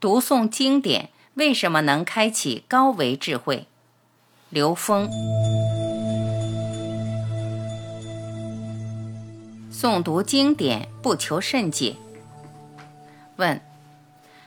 [0.00, 3.66] 读诵经典为什么能开启高维智慧？
[4.48, 5.10] 刘峰。
[9.72, 11.96] 诵读经典不求甚解。
[13.34, 13.60] 问：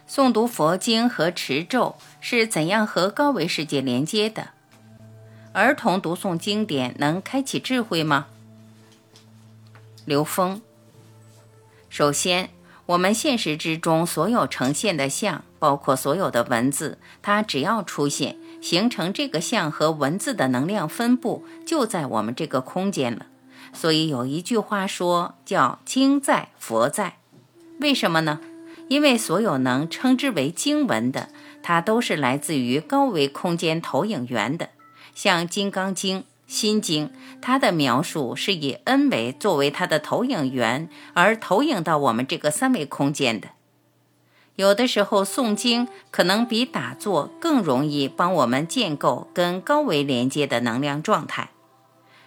[0.08, 4.52] 诵读佛经和持咒是怎样和高维世界连接的？
[5.52, 8.28] 儿童读诵经典能开启智慧吗？
[10.06, 10.62] 刘峰。
[11.90, 12.50] 首先。
[12.92, 23.28] 我们现实之中所有呈现的像，包括所有的文字，它只要出现，形成这个像和文字的能量分布，就在我们这个空间了。
[23.72, 27.16] 所以有一句话说叫“经在佛在”，
[27.80, 28.42] 为什么呢？
[28.90, 31.30] 因为所有能称之为经文的，
[31.64, 34.72] 它都是来自于高维空间投影源的，
[35.16, 36.20] 像《金刚经》。
[36.52, 37.10] 心经，
[37.42, 43.52] 它的描述是以 n 维作为它的投影源，而投影到我们这个三维空间的。
[44.58, 51.52] 有的时候诵经可能比打坐更容易帮我们建构跟高维连接的能量状态。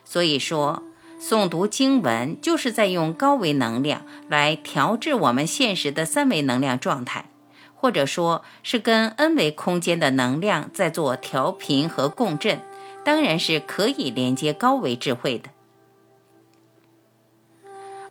[0.07, 0.83] 所以说，
[1.21, 7.27] 诵读经文就是在用高维能量来调制我们现实的三维能量状态，
[7.75, 12.63] 或者说是跟 n 维空间的能量在做调频和共振。
[13.05, 15.51] 当然是可以连接高维智慧的。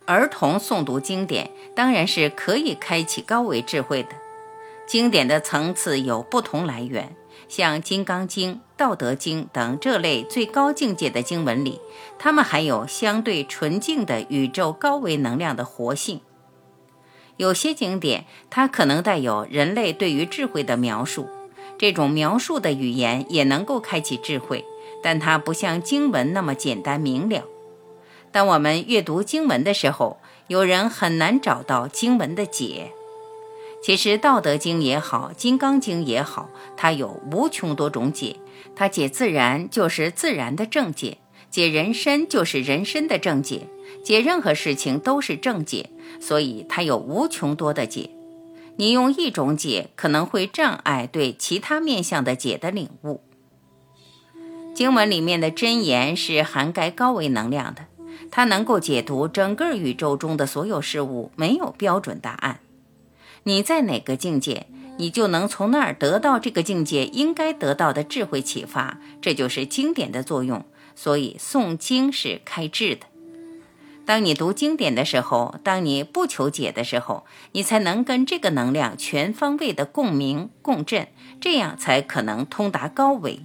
[0.06, 4.10] 儿童诵读经典当然是可以开启高维智慧的。
[4.86, 7.16] 经典的层次有不同来源，
[7.48, 11.80] 像《金刚经》《道德经》等这类最高境界的经文里，
[12.18, 16.20] 它们含有相对纯净的宇宙高维能量的活性。
[17.38, 21.26] 有些经典它可能带有人类对于智慧的描述，
[21.78, 24.66] 这种描述的语言也能够开启智慧。
[25.04, 27.44] 但它不像经文那么简单明了。
[28.32, 32.90] 当我们阅读经文的时候，有人很难找到经文的解。
[33.82, 38.36] 其实《道德经》也好，《金刚经》也好，它有无穷多种解。
[38.74, 41.18] 它解自然就是自然的正解，
[41.50, 43.68] 解人身就是人身的正解，
[44.02, 45.90] 解任何事情都是正解。
[46.18, 48.08] 所以它有无穷多的解。
[48.76, 53.20] 你用一种解，可能会障碍对其他面向的解的领悟。
[54.74, 57.86] 经文里面的真言是涵盖高维能量的，
[58.30, 62.58] 它能够解读整个宇宙中的所有事物，没有标准答案。
[63.44, 64.66] 你在哪个境界，
[64.98, 70.64] 你就能从那儿得到这个境界应该得到的智慧启发，这就是经典的作用。
[70.96, 73.06] 所以诵经是开智的。
[74.04, 81.08] 当你读经典的时候，当你不求解的时候，你才能跟这个能量全方位的共鸣共振，
[81.40, 83.40] 这样才可能通达高维。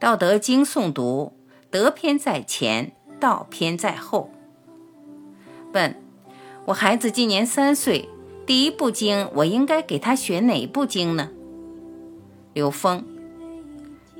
[0.00, 1.32] 道德经诵读，
[1.72, 4.30] 德篇在前，道篇在后。
[5.72, 6.00] 问：
[6.66, 8.08] 我孩子今年三岁，
[8.46, 11.30] 第一部经我应该给他学哪部经呢？
[12.54, 13.04] 刘峰：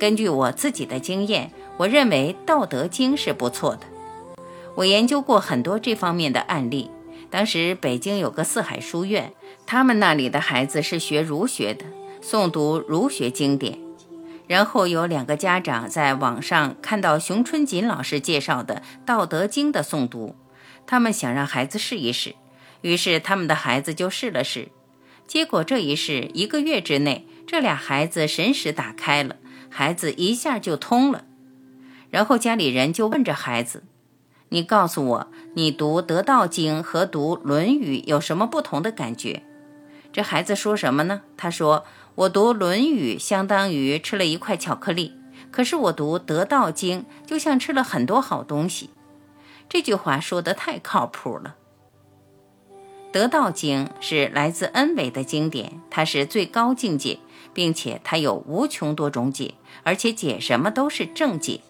[0.01, 3.83] 根据我自己的经验，我认为道德经是不错的。
[4.75, 6.91] 我研究过很多这方面的案例。
[7.31, 9.33] 当时北京有个四海书院，
[9.65, 11.85] 他们那里的孩子是学儒学的，
[12.21, 13.79] 诵读儒学经典。
[14.49, 20.35] 然后有两个家长在网上看到熊春锦老师介绍的《道德经》的诵读，
[20.87, 22.35] 他们想让孩子试一试，
[22.81, 24.69] 于是他们的孩子就试了试。
[25.27, 29.37] 结果这一试，一个月之内，这俩孩子神识打开了，
[29.69, 31.27] 孩子一下就通了。
[32.09, 33.85] 然后家里人就问着孩子
[34.49, 39.43] ：“你告诉我，你读《德道经》和读《论语》有什么不同的感觉？”
[40.13, 41.23] 这孩子说什么呢？
[41.37, 41.85] 他说。
[42.19, 45.15] 我读《论语》相当于吃了一块巧克力，
[45.53, 48.91] 可是我读《得道经》就像吃了很多好东西。
[49.69, 51.55] 这句话说的太靠谱了。
[53.13, 57.21] 《得道经》是来自恩维的经典，它是最高境界，
[57.55, 61.61] 并且它有无穷多种解，而且解什么都是正解，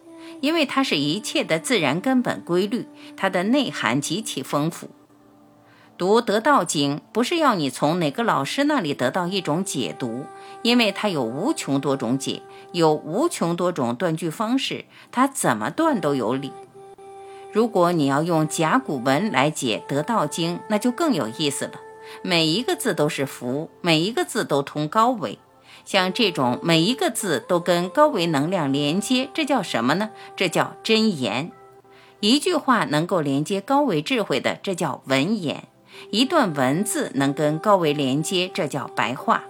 [0.41, 2.87] 因为它是一切的自然根本规律，
[3.19, 4.89] 它的内涵极其丰富。
[5.99, 10.27] 读《得道经》不是要你从哪个老师那里得到一种解读，
[10.63, 12.41] 因为它有无穷多种解，
[12.71, 16.53] 有无穷多种断句方式，它怎么断都有理。
[17.53, 21.73] 如果你要用甲骨文来解《得道经》，那就更有意思了。
[22.23, 25.41] 每一个字都是符，每一个字都通高维。
[25.85, 30.11] 像这种每一个字都跟高维能量连接，这叫什么呢？
[30.37, 31.51] 这叫真言。
[32.21, 35.63] 一句话能够连接高维智慧的，这叫文言；
[36.11, 39.45] 一段文字能跟高维连接，这叫白话。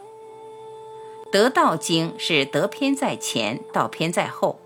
[1.31, 4.61] 《得道经》是得篇在前，道篇在后。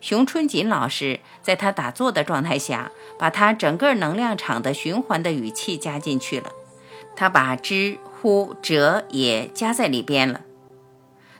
[0.00, 6.52] 熊春锦老师在他打坐的状态下，把他整个能量场的循环的语气加进去了。
[7.16, 10.42] 他把知、乎、者、也加在里边了。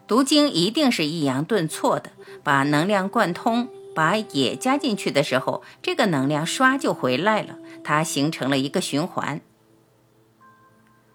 [0.06, 2.10] 读经一定是抑扬顿挫的，
[2.42, 9.40] 把能量贯通，把也加进去的时候，这个能量刷就回来了，它形成了一个循环。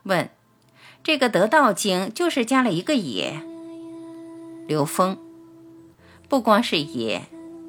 [0.04, 0.30] 问：
[1.04, 3.42] 这个得道经就是加了一个也？
[4.68, 5.18] 刘峰，
[6.28, 7.24] 不光是也。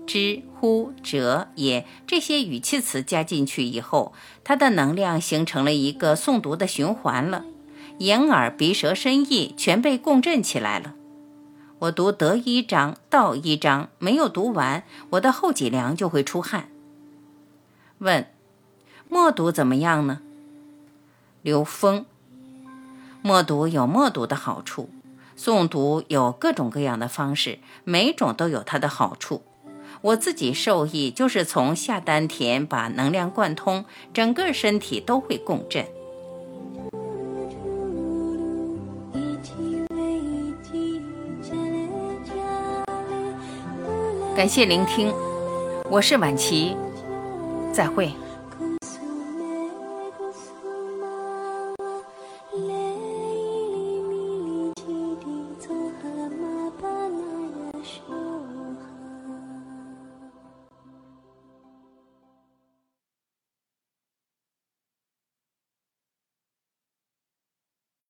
[0.04, 4.12] 知乎者也，这些语气词加进去以后，
[4.42, 7.44] 它的能量形成了一个诵读的循环了，
[7.98, 10.94] 眼耳鼻舌身意全被共振起来了。
[11.78, 16.68] 我读得一章道一章，没有读完，我的后脊梁就会出汗。
[17.98, 18.26] 问：
[19.08, 20.20] 默读怎么样呢？
[21.42, 22.04] 刘峰，
[23.24, 24.90] 默读有默读的好处，
[25.38, 29.42] 诵读有各种各样的方式，每种都有它的好处。
[30.00, 35.86] 我自己受益，就是从下丹田把能量贯通，整个身体都会共振。
[44.34, 45.14] 感谢聆听，
[45.88, 46.76] 我是晚琪，
[47.72, 48.12] 再会。